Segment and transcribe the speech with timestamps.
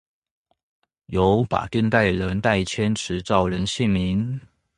[1.05, 4.41] 由法定代理人代簽持照人姓名